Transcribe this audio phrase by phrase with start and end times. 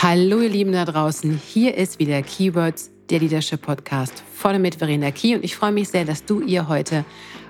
[0.00, 5.10] Hallo ihr Lieben da draußen, hier ist wieder Keywords, der Leadership Podcast vorne mit Verena
[5.10, 7.04] Key und ich freue mich sehr, dass du ihr heute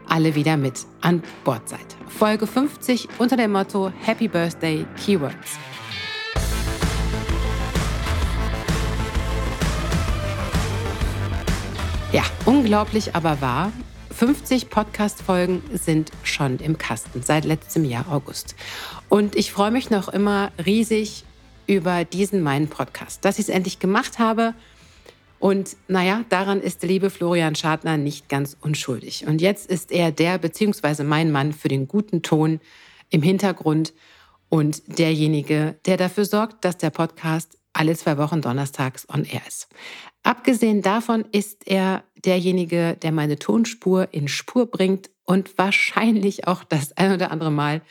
[0.09, 1.85] alle wieder mit an Bord seid.
[2.07, 5.59] Folge 50 unter dem Motto Happy Birthday Keywords.
[12.13, 13.73] Ja, unglaublich aber wahr.
[14.17, 18.57] 50 Podcast-Folgen sind schon im Kasten seit letztem Jahr August.
[19.11, 21.25] Und ich freue mich noch immer riesig
[21.69, 24.55] über diesen meinen Podcast, dass ich es endlich gemacht habe.
[25.39, 29.27] Und naja, daran ist der liebe Florian Schadner nicht ganz unschuldig.
[29.29, 32.59] Und jetzt ist er der beziehungsweise mein Mann für den guten Ton
[33.11, 33.93] im Hintergrund
[34.49, 39.69] und derjenige, der dafür sorgt, dass der Podcast alle zwei Wochen donnerstags on air ist.
[40.25, 46.97] Abgesehen davon ist er derjenige, der meine Tonspur in Spur bringt und wahrscheinlich auch das
[46.97, 47.83] ein oder andere Mal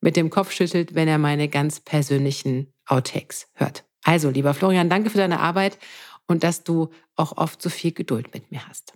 [0.00, 3.84] mit dem Kopf schüttelt, wenn er meine ganz persönlichen Outtakes hört.
[4.02, 5.78] Also, lieber Florian, danke für deine Arbeit
[6.26, 8.94] und dass du auch oft so viel Geduld mit mir hast.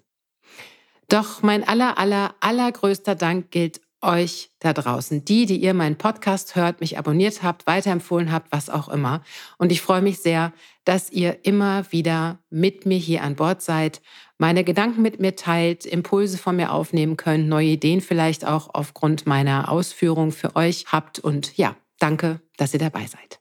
[1.09, 6.55] Doch mein aller, aller, allergrößter Dank gilt euch da draußen, die, die ihr meinen Podcast
[6.55, 9.23] hört, mich abonniert habt, weiterempfohlen habt, was auch immer.
[9.57, 10.53] Und ich freue mich sehr,
[10.85, 14.01] dass ihr immer wieder mit mir hier an Bord seid,
[14.37, 19.27] meine Gedanken mit mir teilt, Impulse von mir aufnehmen könnt, neue Ideen vielleicht auch aufgrund
[19.27, 21.19] meiner Ausführung für euch habt.
[21.19, 23.41] Und ja, danke, dass ihr dabei seid.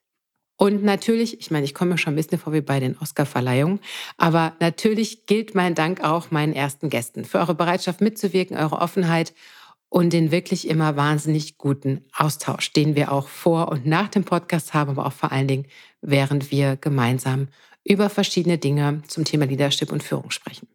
[0.58, 3.80] Und natürlich, ich meine, ich komme schon ein bisschen vor wie bei den Oscar-Verleihungen,
[4.18, 9.34] aber natürlich gilt mein Dank auch meinen ersten Gästen für eure Bereitschaft mitzuwirken, eure Offenheit
[9.90, 14.74] und den wirklich immer wahnsinnig guten Austausch, den wir auch vor und nach dem Podcast
[14.74, 15.68] haben, aber auch vor allen Dingen,
[16.02, 17.50] während wir gemeinsam
[17.84, 20.68] über verschiedene Dinge zum Thema Leadership und Führung sprechen.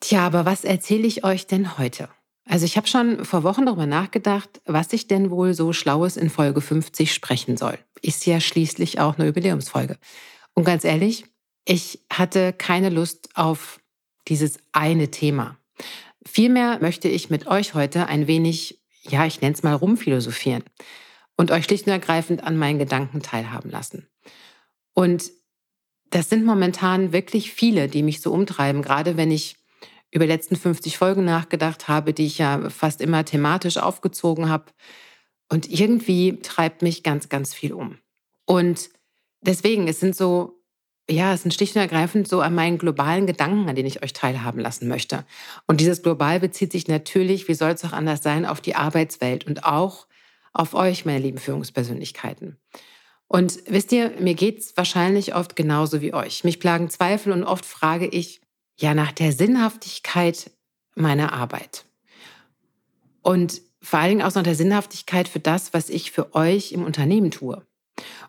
[0.00, 2.08] Tja, aber was erzähle ich euch denn heute?
[2.48, 6.30] Also ich habe schon vor Wochen darüber nachgedacht, was ich denn wohl so Schlaues in
[6.30, 7.78] Folge 50 sprechen soll.
[8.00, 9.98] Ist ja schließlich auch eine Jubiläumsfolge.
[10.54, 11.26] Und ganz ehrlich,
[11.66, 13.80] ich hatte keine Lust auf
[14.28, 15.58] dieses eine Thema.
[16.26, 20.64] Vielmehr möchte ich mit euch heute ein wenig, ja, ich nenne es mal rumphilosophieren
[21.36, 24.08] und euch schlicht und ergreifend an meinen Gedanken teilhaben lassen.
[24.94, 25.30] Und
[26.08, 29.56] das sind momentan wirklich viele, die mich so umtreiben, gerade wenn ich
[30.10, 34.66] über die letzten 50 Folgen nachgedacht habe, die ich ja fast immer thematisch aufgezogen habe.
[35.50, 37.98] Und irgendwie treibt mich ganz, ganz viel um.
[38.46, 38.90] Und
[39.40, 40.62] deswegen, es sind so,
[41.08, 44.12] ja, es sind schlicht und ergreifend so an meinen globalen Gedanken, an denen ich euch
[44.12, 45.24] teilhaben lassen möchte.
[45.66, 49.46] Und dieses Global bezieht sich natürlich, wie soll es auch anders sein, auf die Arbeitswelt
[49.46, 50.06] und auch
[50.52, 52.58] auf euch, meine lieben Führungspersönlichkeiten.
[53.26, 56.44] Und wisst ihr, mir geht es wahrscheinlich oft genauso wie euch.
[56.44, 58.40] Mich plagen Zweifel und oft frage ich,
[58.78, 60.50] ja nach der Sinnhaftigkeit
[60.94, 61.84] meiner Arbeit.
[63.22, 66.84] Und vor allen Dingen auch nach der Sinnhaftigkeit für das, was ich für euch im
[66.84, 67.64] Unternehmen tue.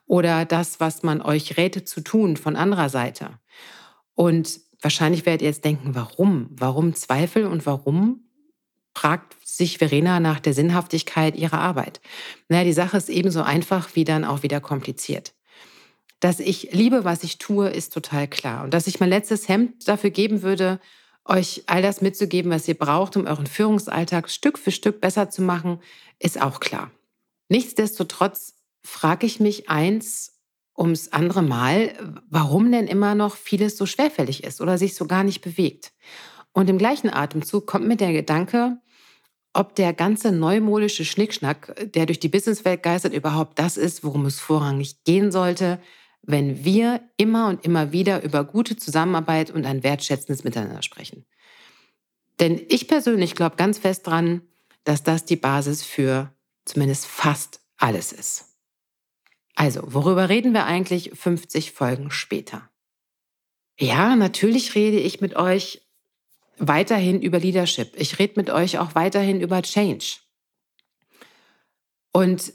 [0.06, 3.40] Oder das, was man euch räte zu tun von anderer Seite.
[4.16, 6.48] Und wahrscheinlich werdet ihr jetzt denken, warum?
[6.52, 8.26] Warum Zweifel und warum
[8.94, 12.02] fragt sich Verena nach der Sinnhaftigkeit ihrer Arbeit?
[12.48, 15.34] Naja, die Sache ist ebenso einfach wie dann auch wieder kompliziert.
[16.20, 18.64] Dass ich liebe, was ich tue, ist total klar.
[18.64, 20.80] Und dass ich mein letztes Hemd dafür geben würde,
[21.26, 25.42] euch all das mitzugeben, was ihr braucht, um euren Führungsalltag Stück für Stück besser zu
[25.42, 25.80] machen,
[26.20, 26.92] ist auch klar.
[27.48, 30.40] Nichtsdestotrotz frage ich mich eins
[30.78, 31.94] ums andere Mal,
[32.30, 35.92] warum denn immer noch vieles so schwerfällig ist oder sich so gar nicht bewegt.
[36.52, 38.78] Und im gleichen Atemzug kommt mir der Gedanke,
[39.54, 44.40] ob der ganze neumodische Schnickschnack, der durch die Businesswelt geistert, überhaupt das ist, worum es
[44.40, 45.80] vorrangig gehen sollte,
[46.22, 51.26] wenn wir immer und immer wieder über gute Zusammenarbeit und ein wertschätzendes Miteinander sprechen.
[52.40, 54.42] Denn ich persönlich glaube ganz fest dran,
[54.84, 56.34] dass das die Basis für
[56.66, 58.46] zumindest fast alles ist.
[59.56, 62.70] Also, worüber reden wir eigentlich 50 Folgen später?
[63.78, 65.82] Ja, natürlich rede ich mit euch
[66.58, 67.94] weiterhin über Leadership.
[67.98, 70.18] Ich rede mit euch auch weiterhin über Change.
[72.12, 72.54] Und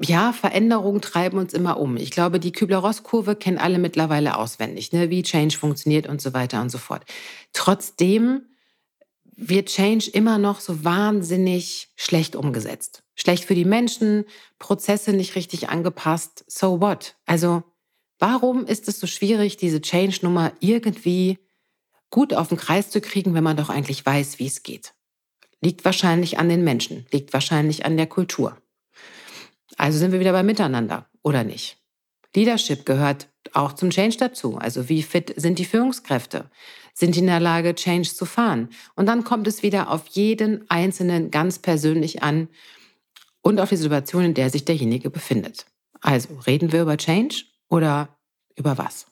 [0.00, 1.96] ja, Veränderungen treiben uns immer um.
[1.96, 5.08] Ich glaube, die Kübler-Ross-Kurve kennen alle mittlerweile auswendig, ne?
[5.10, 7.04] wie Change funktioniert und so weiter und so fort.
[7.52, 8.42] Trotzdem
[9.36, 13.02] wird Change immer noch so wahnsinnig schlecht umgesetzt.
[13.14, 14.24] Schlecht für die Menschen,
[14.58, 16.44] Prozesse nicht richtig angepasst.
[16.48, 17.14] So what?
[17.26, 17.62] Also,
[18.18, 21.38] warum ist es so schwierig, diese Change-Nummer irgendwie
[22.10, 24.94] gut auf den Kreis zu kriegen, wenn man doch eigentlich weiß, wie es geht?
[25.60, 28.56] Liegt wahrscheinlich an den Menschen, liegt wahrscheinlich an der Kultur.
[29.76, 31.78] Also sind wir wieder beim Miteinander, oder nicht?
[32.34, 34.58] Leadership gehört auch zum Change dazu.
[34.58, 36.50] Also wie fit sind die Führungskräfte?
[36.92, 38.68] Sind die in der Lage, Change zu fahren?
[38.94, 42.48] Und dann kommt es wieder auf jeden Einzelnen ganz persönlich an
[43.42, 45.66] und auf die Situation, in der sich derjenige befindet.
[46.00, 48.16] Also reden wir über Change oder
[48.56, 49.06] über was.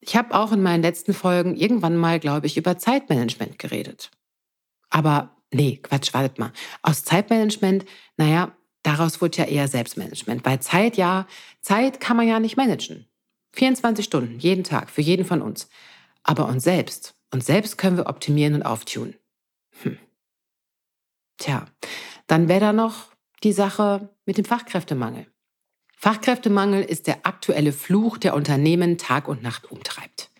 [0.00, 4.10] Ich habe auch in meinen letzten Folgen irgendwann mal, glaube ich, über Zeitmanagement geredet.
[4.90, 6.52] Aber nee, Quatsch, wartet mal.
[6.82, 7.84] Aus Zeitmanagement,
[8.16, 8.56] naja,
[8.88, 10.44] daraus wurde ja eher Selbstmanagement.
[10.44, 11.26] Weil Zeit, ja,
[11.60, 13.06] Zeit kann man ja nicht managen.
[13.52, 15.68] 24 Stunden, jeden Tag, für jeden von uns.
[16.22, 19.14] Aber uns selbst, uns selbst können wir optimieren und auftun.
[19.82, 19.98] Hm.
[21.36, 21.66] Tja,
[22.26, 23.12] dann wäre da noch
[23.42, 25.26] die Sache mit dem Fachkräftemangel.
[25.96, 30.30] Fachkräftemangel ist der aktuelle Fluch, der Unternehmen Tag und Nacht umtreibt.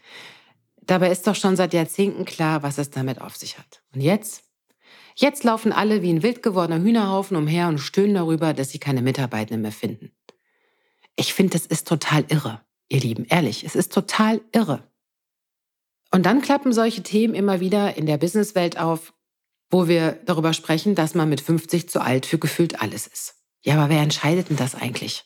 [0.81, 3.83] Dabei ist doch schon seit Jahrzehnten klar, was es damit auf sich hat.
[3.95, 4.48] Und jetzt?
[5.21, 9.03] Jetzt laufen alle wie ein wild gewordener Hühnerhaufen umher und stöhnen darüber, dass sie keine
[9.03, 10.13] Mitarbeitenden mehr finden.
[11.17, 14.89] Ich finde, das ist total irre, ihr Lieben, ehrlich, es ist total irre.
[16.13, 19.13] Und dann klappen solche Themen immer wieder in der Businesswelt auf,
[19.71, 23.35] wo wir darüber sprechen, dass man mit 50 zu alt für gefühlt alles ist.
[23.65, 25.25] Ja, aber wer entscheidet denn das eigentlich?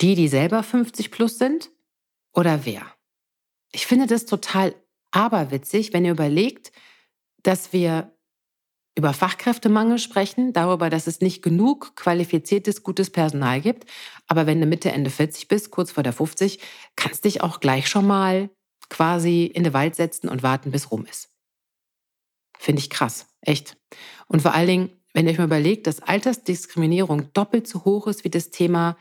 [0.00, 1.70] Die, die selber 50 plus sind?
[2.32, 2.82] Oder wer?
[3.70, 4.74] Ich finde das total
[5.12, 6.72] aberwitzig, wenn ihr überlegt,
[7.44, 8.10] dass wir
[8.96, 13.90] über Fachkräftemangel sprechen, darüber, dass es nicht genug qualifiziertes, gutes Personal gibt.
[14.28, 16.60] Aber wenn du Mitte, Ende 40 bist, kurz vor der 50,
[16.94, 18.50] kannst dich auch gleich schon mal
[18.88, 21.30] quasi in den Wald setzen und warten, bis rum ist.
[22.58, 23.76] Finde ich krass, echt.
[24.28, 28.24] Und vor allen Dingen, wenn ihr euch mal überlegt, dass Altersdiskriminierung doppelt so hoch ist
[28.24, 28.96] wie das Thema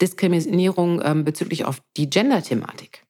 [0.00, 3.06] Diskriminierung ähm, bezüglich auf die Gender-Thematik.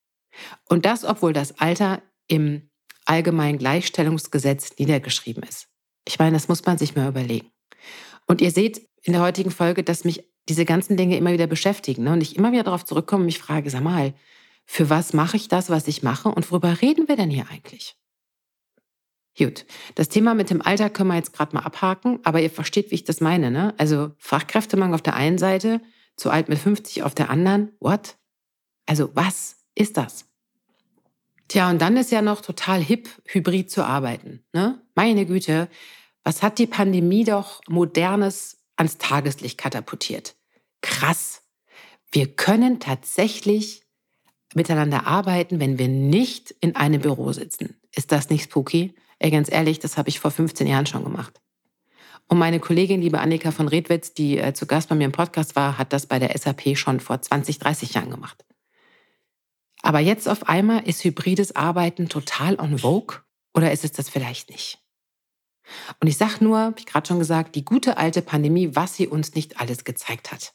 [0.69, 2.71] Und das, obwohl das Alter im
[3.05, 5.69] allgemeinen Gleichstellungsgesetz niedergeschrieben ist.
[6.06, 7.51] Ich meine, das muss man sich mal überlegen.
[8.27, 12.05] Und ihr seht in der heutigen Folge, dass mich diese ganzen Dinge immer wieder beschäftigen.
[12.05, 12.12] Ne?
[12.12, 14.15] Und ich immer wieder darauf zurückkomme und mich frage, sag mal,
[14.67, 16.29] für was mache ich das, was ich mache?
[16.29, 17.97] Und worüber reden wir denn hier eigentlich?
[19.37, 19.67] Gut,
[19.97, 22.95] das Thema mit dem Alter können wir jetzt gerade mal abhaken, aber ihr versteht, wie
[22.95, 23.50] ich das meine.
[23.50, 23.75] Ne?
[23.79, 25.81] Also Fachkräftemangel auf der einen Seite,
[26.17, 27.73] zu alt mit 50 auf der anderen.
[27.81, 28.17] What?
[28.87, 30.27] Also was ist das?
[31.49, 34.44] Tja, und dann ist ja noch total hip, hybrid zu arbeiten.
[34.52, 34.81] Ne?
[34.94, 35.69] Meine Güte,
[36.23, 40.37] was hat die Pandemie doch Modernes ans Tageslicht katapultiert?
[40.81, 41.43] Krass.
[42.11, 43.82] Wir können tatsächlich
[44.55, 47.81] miteinander arbeiten, wenn wir nicht in einem Büro sitzen.
[47.94, 48.94] Ist das nicht spooky?
[49.19, 51.40] Ey, ganz ehrlich, das habe ich vor 15 Jahren schon gemacht.
[52.29, 55.56] Und meine Kollegin, liebe Annika von Redwitz, die äh, zu Gast bei mir im Podcast
[55.56, 58.44] war, hat das bei der SAP schon vor 20, 30 Jahren gemacht.
[59.85, 63.19] Aber jetzt auf einmal ist hybrides Arbeiten total on vogue
[63.53, 64.83] oder ist es das vielleicht nicht?
[66.01, 69.35] Und ich sage nur, wie gerade schon gesagt, die gute alte Pandemie, was sie uns
[69.35, 70.55] nicht alles gezeigt hat.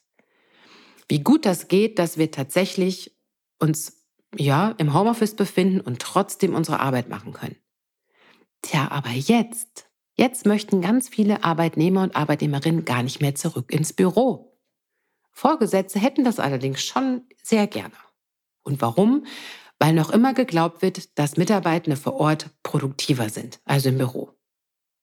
[1.07, 3.15] Wie gut das geht, dass wir tatsächlich
[3.59, 4.05] uns
[4.35, 7.57] ja im Homeoffice befinden und trotzdem unsere Arbeit machen können.
[8.63, 9.89] Tja, aber jetzt
[10.19, 14.59] Jetzt möchten ganz viele Arbeitnehmer und Arbeitnehmerinnen gar nicht mehr zurück ins Büro.
[15.31, 17.93] Vorgesetzte hätten das allerdings schon sehr gerne.
[18.63, 19.25] Und warum?
[19.79, 24.31] Weil noch immer geglaubt wird, dass Mitarbeitende vor Ort produktiver sind, also im Büro.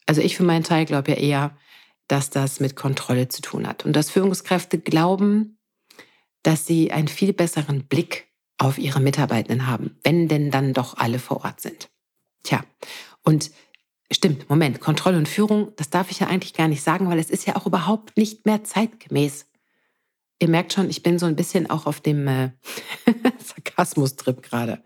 [0.07, 1.57] Also ich für meinen Teil glaube ja eher,
[2.09, 5.59] dass das mit Kontrolle zu tun hat und dass Führungskräfte glauben,
[6.43, 11.19] dass sie einen viel besseren Blick auf ihre Mitarbeitenden haben, wenn denn dann doch alle
[11.19, 11.89] vor Ort sind.
[12.45, 12.65] Tja,
[13.23, 13.51] und
[14.11, 17.31] Stimmt, Moment, Kontrolle und Führung, das darf ich ja eigentlich gar nicht sagen, weil es
[17.31, 19.47] ist ja auch überhaupt nicht mehr zeitgemäß.
[20.39, 22.51] Ihr merkt schon, ich bin so ein bisschen auch auf dem äh,
[23.67, 24.83] Sarkasmus-Trip gerade.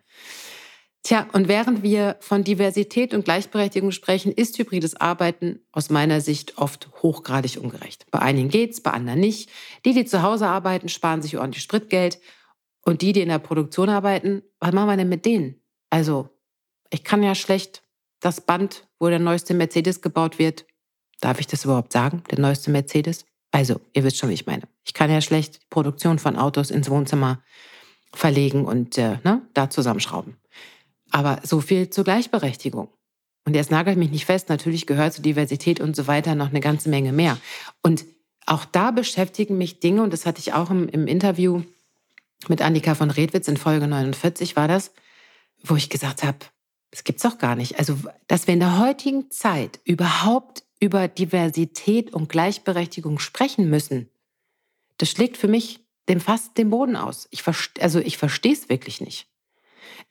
[1.03, 6.59] Tja, und während wir von Diversität und Gleichberechtigung sprechen, ist hybrides Arbeiten aus meiner Sicht
[6.59, 8.07] oft hochgradig ungerecht.
[8.11, 9.51] Bei einigen geht's, bei anderen nicht.
[9.87, 12.21] Die, die zu Hause arbeiten, sparen sich ordentlich Spritgeld.
[12.83, 15.63] Und die, die in der Produktion arbeiten, was machen wir denn mit denen?
[15.89, 16.29] Also,
[16.91, 17.83] ich kann ja schlecht
[18.21, 20.67] das Band, wo der neueste Mercedes gebaut wird.
[21.21, 22.23] Darf ich das überhaupt sagen?
[22.31, 23.25] Der neueste Mercedes?
[23.53, 24.63] Also, ihr wisst schon, wie ich meine.
[24.85, 27.43] Ich kann ja schlecht die Produktion von Autos ins Wohnzimmer
[28.13, 30.37] verlegen und äh, ne, da zusammenschrauben.
[31.11, 32.89] Aber so viel zur Gleichberechtigung.
[33.45, 36.61] Und jetzt nagelt mich nicht fest, natürlich gehört zur Diversität und so weiter noch eine
[36.61, 37.39] ganze Menge mehr.
[37.83, 38.05] Und
[38.47, 41.63] auch da beschäftigen mich Dinge, und das hatte ich auch im, im Interview
[42.49, 44.93] mit Annika von Redwitz in Folge 49 war das,
[45.63, 46.39] wo ich gesagt habe,
[46.91, 47.79] das gibt's doch gar nicht.
[47.79, 54.09] Also, dass wir in der heutigen Zeit überhaupt über Diversität und Gleichberechtigung sprechen müssen,
[54.99, 57.27] das schlägt für mich dem fast den Boden aus.
[57.31, 57.43] Ich
[57.81, 59.29] also ich verstehe es wirklich nicht.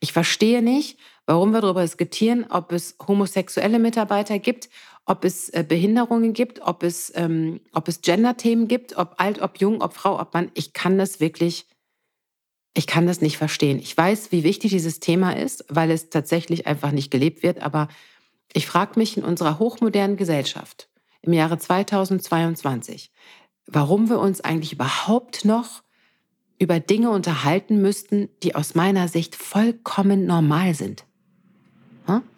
[0.00, 4.68] Ich verstehe nicht, warum wir darüber diskutieren, ob es homosexuelle Mitarbeiter gibt,
[5.04, 9.82] ob es äh, Behinderungen gibt, ob es, ähm, es Gender-Themen gibt, ob alt, ob jung,
[9.82, 10.50] ob Frau, ob Mann.
[10.54, 11.66] Ich kann das wirklich
[12.72, 13.78] ich kann das nicht verstehen.
[13.78, 17.60] Ich weiß, wie wichtig dieses Thema ist, weil es tatsächlich einfach nicht gelebt wird.
[17.60, 17.88] Aber
[18.52, 20.88] ich frage mich in unserer hochmodernen Gesellschaft
[21.22, 23.10] im Jahre 2022,
[23.66, 25.82] warum wir uns eigentlich überhaupt noch
[26.60, 31.04] über Dinge unterhalten müssten, die aus meiner Sicht vollkommen normal sind.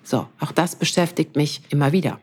[0.04, 2.20] So, auch das beschäftigt mich immer wieder.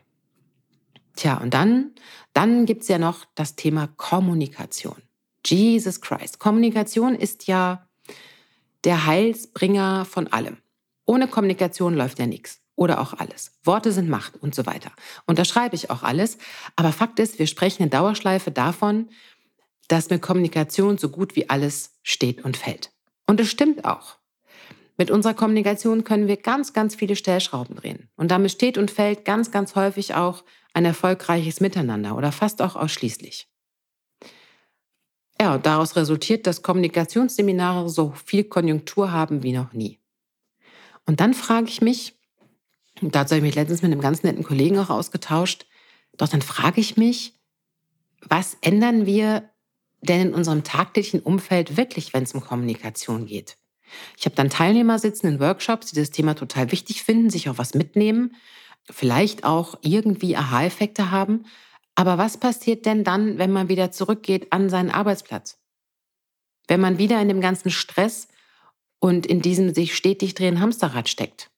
[1.16, 1.92] Tja, und dann,
[2.32, 4.96] dann gibt's ja noch das Thema Kommunikation.
[5.44, 6.38] Jesus Christ.
[6.38, 7.88] Kommunikation ist ja
[8.84, 10.58] der Heilsbringer von allem.
[11.06, 12.60] Ohne Kommunikation läuft ja nichts.
[12.76, 13.52] Oder auch alles.
[13.62, 14.92] Worte sind Macht und so weiter.
[15.26, 16.38] Unterschreibe ich auch alles.
[16.76, 19.10] Aber Fakt ist, wir sprechen in Dauerschleife davon,
[19.90, 22.92] dass mit Kommunikation so gut wie alles steht und fällt.
[23.26, 24.18] Und es stimmt auch.
[24.96, 28.08] Mit unserer Kommunikation können wir ganz, ganz viele Stellschrauben drehen.
[28.16, 30.44] Und damit steht und fällt ganz, ganz häufig auch
[30.74, 33.48] ein erfolgreiches Miteinander oder fast auch ausschließlich.
[35.40, 39.98] Ja, daraus resultiert, dass Kommunikationsseminare so viel Konjunktur haben wie noch nie.
[41.04, 42.16] Und dann frage ich mich,
[43.00, 45.66] und dazu habe ich mich letztens mit einem ganz netten Kollegen auch ausgetauscht,
[46.16, 47.40] doch dann frage ich mich,
[48.20, 49.50] was ändern wir
[50.02, 53.56] denn in unserem tagtäglichen Umfeld wirklich, wenn es um Kommunikation geht?
[54.16, 57.58] Ich habe dann Teilnehmer sitzen in Workshops, die das Thema total wichtig finden, sich auch
[57.58, 58.36] was mitnehmen,
[58.88, 61.44] vielleicht auch irgendwie Aha-Effekte haben.
[61.94, 65.58] Aber was passiert denn dann, wenn man wieder zurückgeht an seinen Arbeitsplatz?
[66.68, 68.28] Wenn man wieder in dem ganzen Stress
[69.00, 71.50] und in diesem sich stetig drehenden Hamsterrad steckt?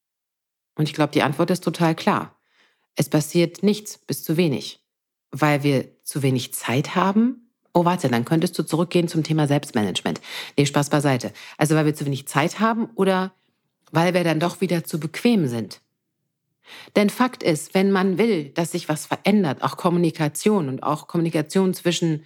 [0.75, 2.41] Und ich glaube, die Antwort ist total klar.
[2.95, 4.85] Es passiert nichts bis zu wenig,
[5.31, 7.52] weil wir zu wenig Zeit haben.
[7.75, 10.21] Oh, warte, dann könntest du zurückgehen zum Thema Selbstmanagement.
[10.57, 11.33] Nee, Spaß beiseite.
[11.57, 13.33] Also, weil wir zu wenig Zeit haben oder
[13.91, 15.81] weil wir dann doch wieder zu bequem sind.
[16.97, 21.75] Denn Fakt ist, wenn man will, dass sich was verändert, auch Kommunikation und auch Kommunikation
[21.75, 22.25] zwischen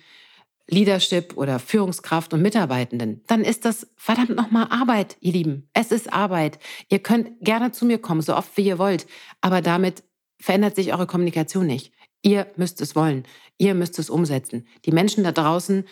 [0.69, 5.69] Leadership oder Führungskraft und Mitarbeitenden, dann ist das verdammt nochmal Arbeit, ihr Lieben.
[5.73, 6.59] Es ist Arbeit.
[6.89, 9.07] Ihr könnt gerne zu mir kommen, so oft wie ihr wollt,
[9.41, 10.03] aber damit
[10.39, 11.93] verändert sich eure Kommunikation nicht.
[12.27, 13.23] Ihr müsst es wollen.
[13.57, 14.67] Ihr müsst es umsetzen.
[14.85, 15.85] Die Menschen da draußen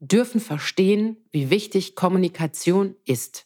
[0.00, 3.44] dürfen verstehen, wie wichtig Kommunikation ist.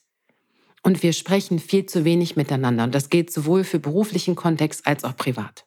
[0.85, 2.85] Und wir sprechen viel zu wenig miteinander.
[2.85, 5.67] Und das gilt sowohl für beruflichen Kontext als auch privat.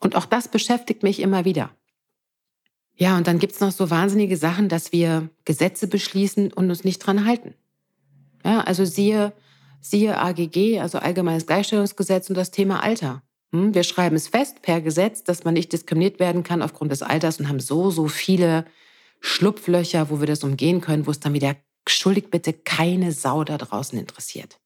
[0.00, 1.70] Und auch das beschäftigt mich immer wieder.
[2.96, 7.00] Ja, und dann gibt's noch so wahnsinnige Sachen, dass wir Gesetze beschließen und uns nicht
[7.00, 7.52] dran halten.
[8.42, 9.34] Ja, also siehe,
[9.82, 13.22] siehe AGG, also Allgemeines Gleichstellungsgesetz und das Thema Alter.
[13.52, 17.02] Hm, wir schreiben es fest per Gesetz, dass man nicht diskriminiert werden kann aufgrund des
[17.02, 18.66] Alters und haben so, so viele
[19.20, 21.56] Schlupflöcher, wo wir das umgehen können, wo es dann wieder
[21.88, 24.60] schuldig bitte keine Sau da draußen interessiert.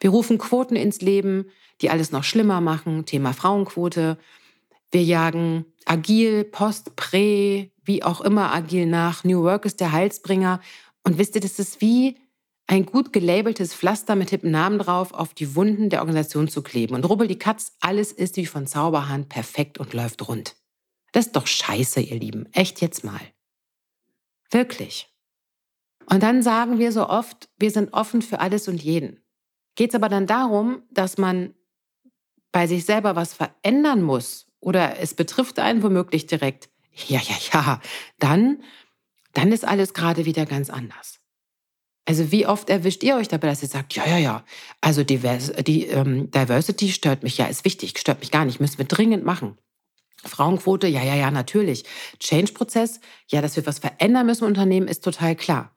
[0.00, 1.46] Wir rufen Quoten ins Leben,
[1.80, 4.18] die alles noch schlimmer machen, Thema Frauenquote.
[4.92, 9.24] Wir jagen agil, post, prä, wie auch immer agil nach.
[9.24, 10.60] New Work ist der Heilsbringer.
[11.02, 12.16] Und wisst ihr, das ist wie
[12.66, 16.94] ein gut gelabeltes Pflaster mit hippen Namen drauf auf die Wunden der Organisation zu kleben.
[16.94, 20.56] Und rubbel die Katz, alles ist wie von Zauberhand perfekt und läuft rund.
[21.12, 22.46] Das ist doch scheiße, ihr Lieben.
[22.52, 23.20] Echt jetzt mal.
[24.50, 25.08] Wirklich.
[26.06, 29.20] Und dann sagen wir so oft, wir sind offen für alles und jeden.
[29.74, 31.54] Geht es aber dann darum, dass man
[32.52, 36.70] bei sich selber was verändern muss oder es betrifft einen womöglich direkt,
[37.08, 37.80] ja, ja, ja,
[38.18, 38.62] dann,
[39.32, 41.20] dann ist alles gerade wieder ganz anders.
[42.06, 44.44] Also wie oft erwischt ihr euch dabei, dass ihr sagt, ja, ja, ja,
[44.80, 48.78] also Divers die ähm, Diversity stört mich, ja, ist wichtig, stört mich gar nicht, müssen
[48.78, 49.56] wir dringend machen.
[50.22, 51.84] Frauenquote, ja, ja, ja, natürlich.
[52.18, 55.76] Change-Prozess, ja, dass wir was verändern müssen im Unternehmen, ist total klar.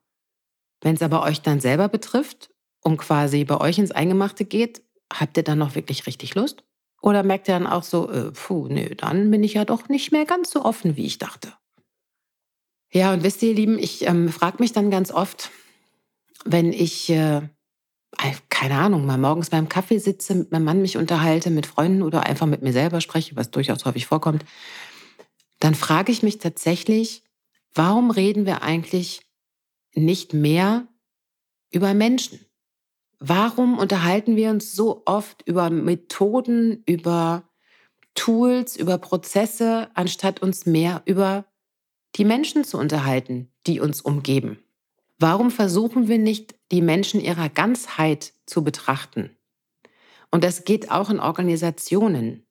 [0.81, 2.49] Wenn es aber euch dann selber betrifft
[2.81, 4.81] und quasi bei euch ins Eingemachte geht,
[5.11, 6.63] habt ihr dann noch wirklich richtig Lust?
[7.01, 10.11] Oder merkt ihr dann auch so, äh, puh, nö, dann bin ich ja doch nicht
[10.11, 11.53] mehr ganz so offen, wie ich dachte.
[12.91, 15.51] Ja, und wisst ihr, ihr Lieben, ich ähm, frage mich dann ganz oft,
[16.47, 17.41] wenn ich, äh,
[18.49, 22.25] keine Ahnung, mal morgens beim Kaffee sitze, mit meinem Mann mich unterhalte, mit Freunden oder
[22.25, 24.45] einfach mit mir selber spreche, was durchaus häufig vorkommt,
[25.59, 27.23] dann frage ich mich tatsächlich,
[27.73, 29.21] warum reden wir eigentlich
[29.93, 30.87] nicht mehr
[31.71, 32.39] über Menschen?
[33.19, 37.43] Warum unterhalten wir uns so oft über Methoden, über
[38.13, 41.45] Tools, über Prozesse, anstatt uns mehr über
[42.15, 44.59] die Menschen zu unterhalten, die uns umgeben?
[45.19, 49.31] Warum versuchen wir nicht, die Menschen ihrer Ganzheit zu betrachten?
[50.29, 52.45] Und das geht auch in Organisationen.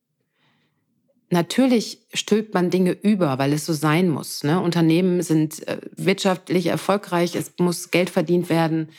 [1.28, 4.44] Natürlich stülpt man Dinge über, weil es so sein muss.
[4.44, 4.60] Ne?
[4.60, 8.90] Unternehmen sind äh, wirtschaftlich erfolgreich, es muss Geld verdient werden.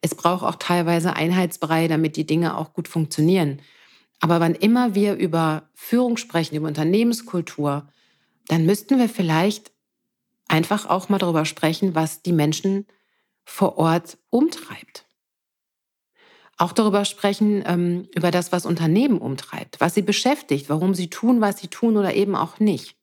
[0.00, 3.60] Es braucht auch teilweise Einheitsbrei, damit die Dinge auch gut funktionieren.
[4.20, 7.88] Aber wann immer wir über Führung sprechen, über Unternehmenskultur,
[8.48, 9.72] dann müssten wir vielleicht
[10.48, 12.86] einfach auch mal darüber sprechen, was die Menschen
[13.46, 15.06] vor Ort umtreibt.
[16.58, 21.40] Auch darüber sprechen, ähm, über das, was Unternehmen umtreibt, was sie beschäftigt, warum sie tun,
[21.40, 22.96] was sie tun oder eben auch nicht.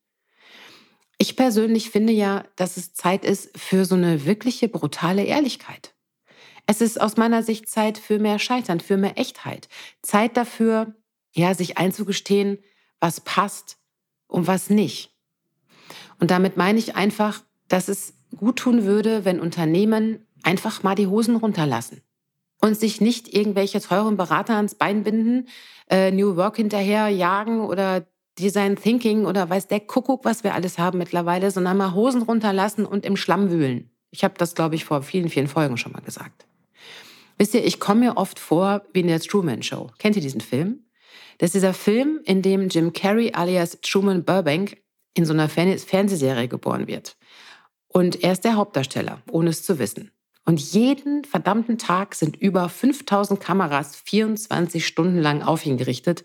[1.18, 5.94] Ich persönlich finde ja, dass es Zeit ist für so eine wirkliche brutale Ehrlichkeit.
[6.66, 9.68] Es ist aus meiner Sicht Zeit für mehr Scheitern, für mehr Echtheit.
[10.02, 10.94] Zeit dafür,
[11.32, 12.58] ja, sich einzugestehen,
[13.00, 13.78] was passt
[14.26, 15.14] und was nicht.
[16.18, 21.06] Und damit meine ich einfach, dass es gut tun würde, wenn Unternehmen einfach mal die
[21.06, 22.02] Hosen runterlassen
[22.60, 25.48] und sich nicht irgendwelche teuren Berater ans Bein binden,
[25.90, 28.06] äh, New Work hinterher jagen oder
[28.38, 32.86] Design Thinking oder weiß der Kuckuck, was wir alles haben mittlerweile, sondern mal Hosen runterlassen
[32.86, 33.90] und im Schlamm wühlen.
[34.10, 36.46] Ich habe das, glaube ich, vor vielen, vielen Folgen schon mal gesagt.
[37.36, 39.90] Wisst ihr, ich komme mir oft vor wie in der Truman Show.
[39.98, 40.84] Kennt ihr diesen Film?
[41.38, 44.78] Das ist dieser Film, in dem Jim Carrey alias Truman Burbank
[45.14, 47.16] in so einer Fernsehserie geboren wird.
[47.88, 50.10] Und er ist der Hauptdarsteller, ohne es zu wissen.
[50.44, 56.24] Und jeden verdammten Tag sind über 5000 Kameras 24 Stunden lang auf ihn gerichtet.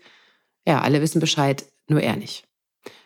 [0.66, 2.46] Ja, alle wissen Bescheid, nur er nicht.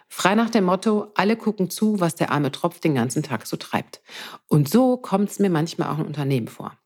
[0.08, 3.56] Frei nach dem Motto, alle gucken zu, was der arme Tropf den ganzen Tag so
[3.56, 4.00] treibt.
[4.48, 6.76] Und so kommt es mir manchmal auch in Unternehmen vor.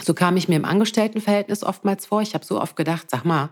[0.00, 2.22] So kam ich mir im Angestelltenverhältnis oftmals vor.
[2.22, 3.50] Ich habe so oft gedacht, sag mal,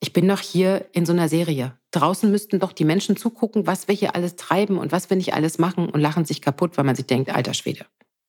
[0.00, 1.78] ich bin doch hier in so einer Serie.
[1.90, 5.34] Draußen müssten doch die Menschen zugucken, was wir hier alles treiben und was wir nicht
[5.34, 7.86] alles machen und lachen sich kaputt, weil man sich denkt, alter Schwede,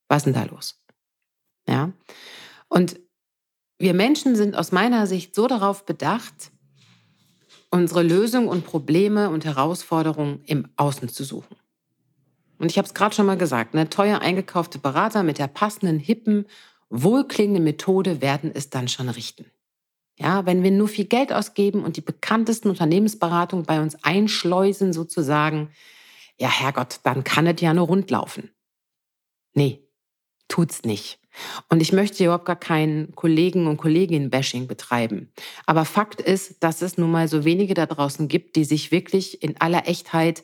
[0.08, 0.82] was ist denn da los?
[1.70, 1.92] Ja.
[2.68, 3.00] Und
[3.78, 6.52] wir Menschen sind aus meiner Sicht so darauf bedacht,
[7.70, 11.56] unsere Lösungen und Probleme und Herausforderungen im Außen zu suchen.
[12.58, 16.00] Und ich habe es gerade schon mal gesagt, ne, teuer eingekaufte Berater mit der passenden,
[16.00, 16.46] hippen,
[16.90, 19.46] wohlklingenden Methode werden es dann schon richten.
[20.18, 25.70] Ja, wenn wir nur viel Geld ausgeben und die bekanntesten Unternehmensberatungen bei uns einschleusen sozusagen,
[26.38, 28.50] ja Herrgott, dann kann es ja nur rundlaufen.
[29.54, 29.88] Nee,
[30.50, 31.20] tut's nicht.
[31.70, 35.32] Und ich möchte überhaupt gar kein Kollegen- und Kolleginnen-Bashing betreiben.
[35.66, 39.42] Aber Fakt ist, dass es nun mal so wenige da draußen gibt, die sich wirklich
[39.44, 40.44] in aller Echtheit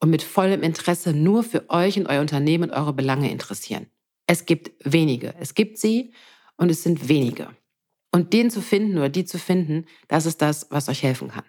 [0.00, 3.86] und mit vollem Interesse nur für euch und euer Unternehmen und eure Belange interessieren.
[4.26, 5.34] Es gibt wenige.
[5.38, 6.12] Es gibt sie
[6.56, 7.48] und es sind wenige.
[8.10, 11.44] Und den zu finden oder die zu finden, das ist das, was euch helfen kann.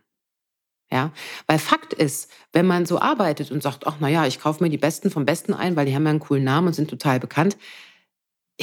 [0.92, 1.12] Ja,
[1.48, 4.70] weil Fakt ist, wenn man so arbeitet und sagt, ach, na ja, ich kaufe mir
[4.70, 7.20] die Besten vom Besten ein, weil die haben ja einen coolen Namen und sind total
[7.20, 7.58] bekannt.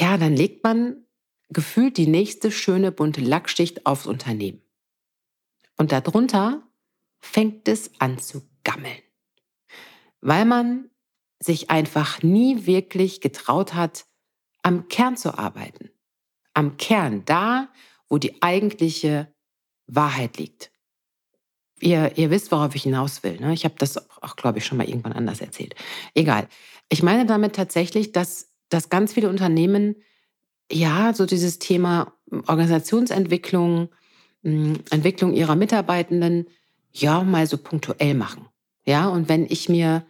[0.00, 1.04] Ja, dann legt man
[1.50, 4.62] gefühlt die nächste schöne bunte Lackschicht aufs Unternehmen.
[5.76, 6.62] Und darunter
[7.18, 9.02] fängt es an zu gammeln.
[10.22, 10.88] Weil man
[11.38, 14.06] sich einfach nie wirklich getraut hat,
[14.62, 15.90] am Kern zu arbeiten.
[16.54, 17.68] Am Kern, da,
[18.08, 19.34] wo die eigentliche
[19.86, 20.70] Wahrheit liegt.
[21.78, 23.38] Ihr, ihr wisst, worauf ich hinaus will.
[23.38, 23.52] Ne?
[23.52, 25.74] Ich habe das auch, glaube ich, schon mal irgendwann anders erzählt.
[26.14, 26.48] Egal.
[26.88, 29.96] Ich meine damit tatsächlich, dass, dass ganz viele Unternehmen
[30.72, 32.14] ja so dieses Thema
[32.46, 33.90] Organisationsentwicklung,
[34.42, 36.46] hm, Entwicklung ihrer Mitarbeitenden
[36.92, 38.46] ja mal so punktuell machen.
[38.86, 40.04] Ja, und wenn ich mir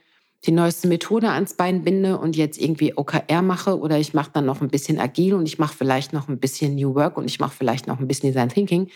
[0.46, 4.46] die neueste Methode ans Bein binde und jetzt irgendwie OKR mache oder ich mache dann
[4.46, 7.40] noch ein bisschen agil und ich mache vielleicht noch ein bisschen New Work und ich
[7.40, 8.88] mache vielleicht noch ein bisschen Design Thinking,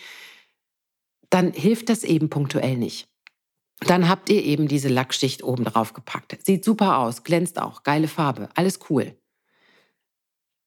[1.29, 3.07] dann hilft das eben punktuell nicht.
[3.81, 6.37] Dann habt ihr eben diese Lackschicht oben drauf gepackt.
[6.43, 9.15] Sieht super aus, glänzt auch, geile Farbe, alles cool.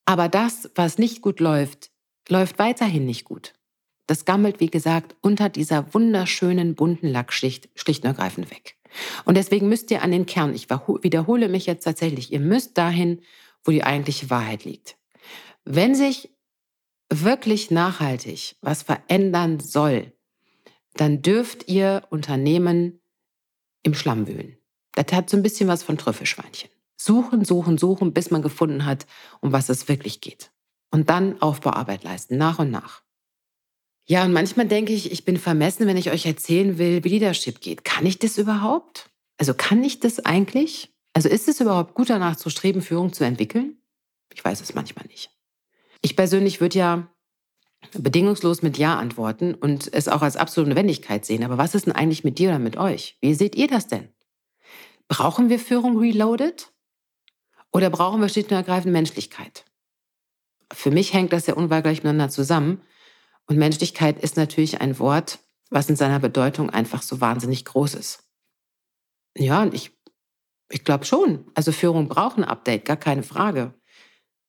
[0.09, 1.91] Aber das, was nicht gut läuft,
[2.31, 3.53] läuft weiterhin nicht gut.
[4.07, 8.79] Das gammelt, wie gesagt, unter dieser wunderschönen bunten Lackschicht schlicht und ergreifend weg.
[9.27, 13.21] Und deswegen müsst ihr an den Kern, ich wiederhole mich jetzt tatsächlich, ihr müsst dahin,
[13.65, 14.97] wo die eigentliche Wahrheit liegt.
[15.67, 16.31] Wenn sich
[17.11, 20.15] wirklich nachhaltig was verändern soll,
[20.95, 23.03] dann dürft ihr Unternehmen
[23.83, 24.57] im Schlamm wühlen.
[24.95, 26.71] Das hat so ein bisschen was von Trüffelschweinchen.
[27.01, 29.07] Suchen, suchen, suchen, bis man gefunden hat,
[29.41, 30.51] um was es wirklich geht.
[30.91, 33.03] Und dann Aufbauarbeit leisten, nach und nach.
[34.07, 37.61] Ja, und manchmal denke ich, ich bin vermessen, wenn ich euch erzählen will, wie Leadership
[37.61, 37.85] geht.
[37.85, 39.11] Kann ich das überhaupt?
[39.37, 40.93] Also kann ich das eigentlich?
[41.13, 43.79] Also ist es überhaupt gut danach zu streben, Führung zu entwickeln?
[44.35, 45.31] Ich weiß es manchmal nicht.
[46.01, 47.09] Ich persönlich würde ja
[47.93, 51.45] bedingungslos mit Ja antworten und es auch als absolute Notwendigkeit sehen.
[51.45, 53.19] Aber was ist denn eigentlich mit dir oder mit euch?
[53.21, 54.09] Wie seht ihr das denn?
[55.09, 56.73] Brauchen wir Führung reloaded?
[57.73, 59.65] Oder brauchen wir schlicht und ergreifend Menschlichkeit?
[60.73, 62.83] Für mich hängt das ja unweigerlich miteinander zusammen.
[63.47, 65.39] Und Menschlichkeit ist natürlich ein Wort,
[65.71, 68.25] was in seiner Bedeutung einfach so wahnsinnig groß ist.
[69.37, 69.93] Ja, und ich,
[70.71, 71.47] ich glaube schon.
[71.55, 73.75] Also Führung braucht ein Update, gar keine Frage.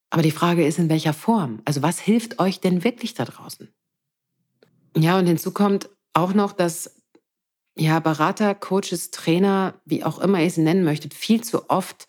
[0.10, 1.62] Aber die Frage ist, in welcher Form?
[1.66, 3.74] Also was hilft euch denn wirklich da draußen?
[4.98, 7.00] Ja, und hinzu kommt auch noch, dass
[7.78, 12.08] ja, Berater, Coaches, Trainer, wie auch immer ihr sie nennen möchtet, viel zu oft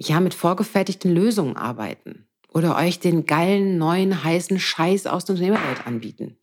[0.00, 5.86] ja mit vorgefertigten Lösungen arbeiten oder euch den geilen, neuen, heißen Scheiß aus der Unternehmerwelt
[5.86, 6.36] anbieten.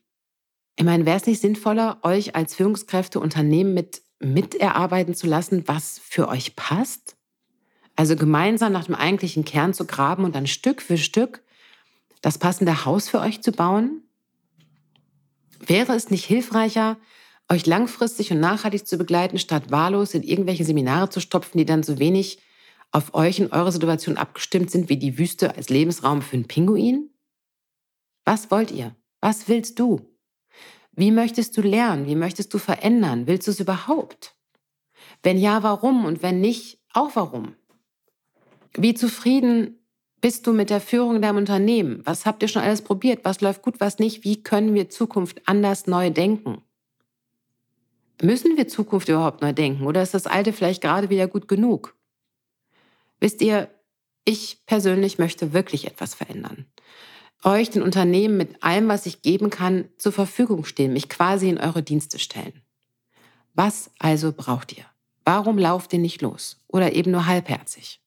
[0.78, 6.00] Ich meine, wäre es nicht sinnvoller, euch als Führungskräfte Unternehmen mit miterarbeiten zu lassen, was
[6.00, 7.16] für euch passt?
[7.96, 11.44] Also gemeinsam nach dem eigentlichen Kern zu graben und dann Stück für Stück
[12.22, 14.04] das passende Haus für euch zu bauen?
[15.66, 16.98] Wäre es nicht hilfreicher,
[17.50, 21.84] euch langfristig und nachhaltig zu begleiten, statt wahllos in irgendwelche Seminare zu stopfen, die dann
[21.84, 22.40] so wenig
[22.92, 27.10] auf euch und eure Situation abgestimmt sind wie die Wüste als Lebensraum für einen Pinguin?
[28.26, 28.96] Was wollt ihr?
[29.22, 30.02] Was willst du?
[30.92, 32.08] Wie möchtest du lernen?
[32.08, 33.28] Wie möchtest du verändern?
[33.28, 34.36] Willst du es überhaupt?
[35.24, 36.06] Wenn ja, warum?
[36.06, 37.56] Und wenn nicht, auch warum?
[38.76, 39.80] Wie zufrieden
[40.22, 42.02] bist du mit der Führung in deinem Unternehmen?
[42.04, 43.24] Was habt ihr schon alles probiert?
[43.24, 44.24] Was läuft gut, was nicht?
[44.24, 46.62] Wie können wir Zukunft anders neu denken?
[48.22, 51.96] Müssen wir Zukunft überhaupt neu denken oder ist das Alte vielleicht gerade wieder gut genug?
[53.20, 53.70] Wisst ihr,
[54.26, 56.68] ich persönlich möchte wirklich etwas verändern
[57.44, 61.58] euch, den Unternehmen, mit allem, was ich geben kann, zur Verfügung stehen, mich quasi in
[61.58, 62.62] eure Dienste stellen.
[63.54, 64.86] Was also braucht ihr?
[65.26, 66.64] Warum lauft ihr nicht los?
[66.68, 68.02] Oder eben nur halbherzig?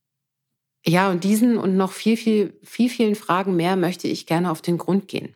[0.86, 4.62] Ja, und diesen und noch viel, viel, viel, vielen Fragen mehr möchte ich gerne auf
[4.62, 5.34] den Grund gehen.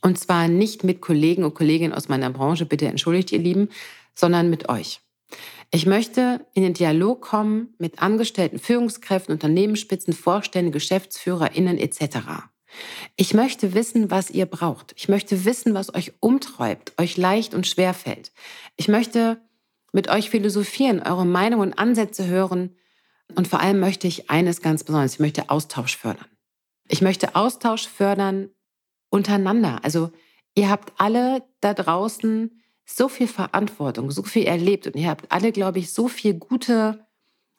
[0.00, 3.68] Und zwar nicht mit Kollegen und Kolleginnen aus meiner Branche, bitte entschuldigt ihr Lieben,
[4.14, 5.00] sondern mit euch.
[5.70, 12.18] Ich möchte in den Dialog kommen mit Angestellten, Führungskräften, Unternehmensspitzen, Vorständen, GeschäftsführerInnen etc.
[13.16, 14.94] Ich möchte wissen, was ihr braucht.
[14.96, 18.32] Ich möchte wissen, was euch umtreibt, euch leicht und schwer fällt.
[18.76, 19.40] Ich möchte
[19.92, 22.76] mit euch philosophieren, eure Meinung und Ansätze hören.
[23.34, 25.14] Und vor allem möchte ich eines ganz besonders.
[25.14, 26.26] Ich möchte Austausch fördern.
[26.88, 28.50] Ich möchte Austausch fördern
[29.10, 29.80] untereinander.
[29.82, 30.10] Also
[30.54, 35.52] ihr habt alle da draußen so viel Verantwortung, so viel erlebt und ihr habt alle,
[35.52, 37.06] glaube ich, so viel gute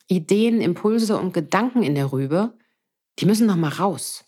[0.07, 2.57] Ideen, Impulse und Gedanken in der Rübe.
[3.19, 4.25] Die müssen noch mal raus.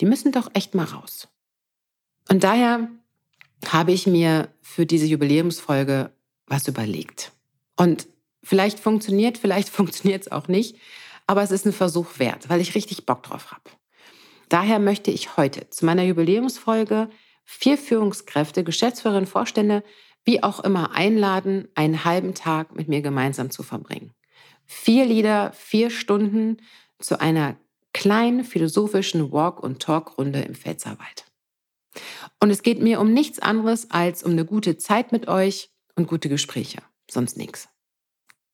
[0.00, 1.28] Die müssen doch echt mal raus.
[2.28, 2.88] Und daher
[3.66, 6.10] habe ich mir für diese Jubiläumsfolge
[6.46, 7.32] was überlegt.
[7.76, 8.06] Und
[8.44, 10.76] vielleicht funktioniert, vielleicht funktioniert es auch nicht,
[11.26, 13.70] aber es ist ein Versuch wert, weil ich richtig Bock drauf habe.
[14.48, 17.08] Daher möchte ich heute zu meiner Jubiläumsfolge
[17.44, 19.82] vier Führungskräfte, Geschäftsführerinnen, Vorstände,
[20.24, 24.12] wie auch immer einladen, einen halben Tag mit mir gemeinsam zu verbringen.
[24.66, 26.58] Vier Lieder, vier Stunden
[26.98, 27.56] zu einer
[27.92, 31.26] kleinen philosophischen Walk- und Talk-Runde im Pfälzerwald.
[32.40, 36.08] Und es geht mir um nichts anderes als um eine gute Zeit mit euch und
[36.08, 37.68] gute Gespräche, sonst nichts.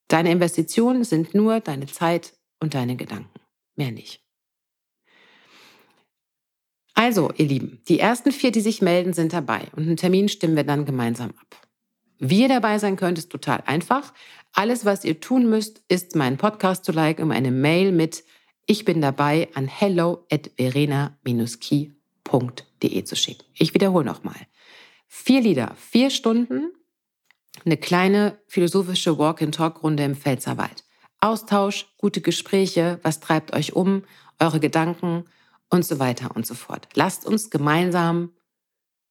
[0.08, 3.40] Deine Investitionen sind nur deine Zeit und deine Gedanken,
[3.76, 4.22] mehr nicht.
[7.00, 10.54] Also, ihr Lieben, die ersten vier, die sich melden, sind dabei und einen Termin stimmen
[10.54, 11.66] wir dann gemeinsam ab.
[12.18, 14.12] Wie ihr dabei sein könnt, ist total einfach.
[14.52, 18.22] Alles, was ihr tun müsst, ist meinen Podcast zu liken und eine Mail mit
[18.66, 21.94] ich bin dabei an hello at verena-key.de
[23.04, 23.44] zu schicken.
[23.54, 24.36] Ich wiederhole nochmal.
[25.08, 26.70] Vier Lieder, vier Stunden,
[27.64, 30.84] eine kleine philosophische Walk-and-Talk-Runde im Pfälzerwald.
[31.18, 34.02] Austausch, gute Gespräche, was treibt euch um,
[34.38, 35.24] eure Gedanken
[35.70, 36.88] und so weiter und so fort.
[36.94, 38.32] Lasst uns gemeinsam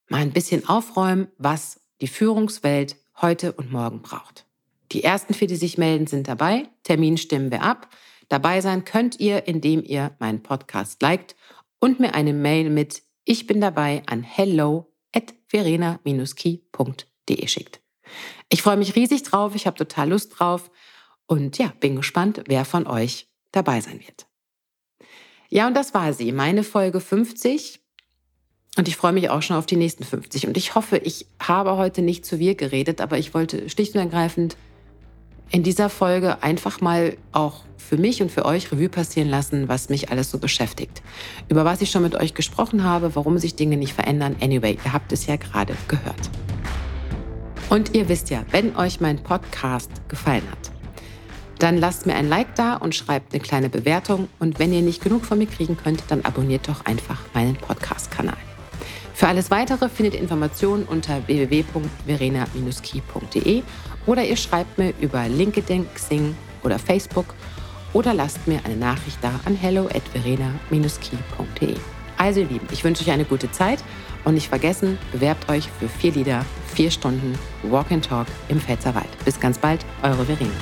[0.09, 4.45] mal ein bisschen aufräumen, was die Führungswelt heute und morgen braucht.
[4.91, 6.67] Die ersten vier, die sich melden, sind dabei.
[6.83, 7.89] Termin stimmen wir ab.
[8.27, 11.35] Dabei sein könnt ihr, indem ihr meinen Podcast liked
[11.79, 17.81] und mir eine Mail mit Ich bin dabei an hello at verena-key.de schickt.
[18.49, 20.71] Ich freue mich riesig drauf, ich habe total Lust drauf
[21.27, 24.28] und ja, bin gespannt, wer von euch dabei sein wird.
[25.49, 27.79] Ja, und das war sie, meine Folge 50.
[28.77, 30.47] Und ich freue mich auch schon auf die nächsten 50.
[30.47, 34.01] Und ich hoffe, ich habe heute nicht zu wir geredet, aber ich wollte schlicht und
[34.01, 34.55] ergreifend
[35.51, 39.89] in dieser Folge einfach mal auch für mich und für euch Revue passieren lassen, was
[39.89, 41.01] mich alles so beschäftigt.
[41.49, 44.35] Über was ich schon mit euch gesprochen habe, warum sich Dinge nicht verändern.
[44.41, 46.29] Anyway, ihr habt es ja gerade gehört.
[47.69, 50.68] Und ihr wisst ja, wenn euch mein Podcast gefallen hat,
[51.59, 54.29] dann lasst mir ein Like da und schreibt eine kleine Bewertung.
[54.39, 58.35] Und wenn ihr nicht genug von mir kriegen könnt, dann abonniert doch einfach meinen Podcast-Kanal.
[59.13, 63.63] Für alles weitere findet ihr Informationen unter www.verena-key.de
[64.05, 67.35] oder ihr schreibt mir über LinkedIn, Xing oder Facebook
[67.91, 71.75] oder lasst mir eine Nachricht da an hello at verena-key.de.
[72.17, 73.83] Also ihr Lieben, ich wünsche euch eine gute Zeit
[74.23, 79.09] und nicht vergessen, bewerbt euch für vier Lieder, vier Stunden Walk and Talk im Pfälzerwald.
[79.25, 80.53] Bis ganz bald, eure Verena.